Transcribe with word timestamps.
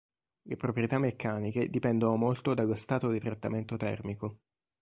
Le 0.41 0.55
proprietà 0.55 0.97
meccaniche 0.97 1.69
dipendono 1.69 2.15
molto 2.15 2.55
dallo 2.55 2.73
stato 2.73 3.11
di 3.11 3.19
trattamento 3.19 3.77
termico. 3.77 4.39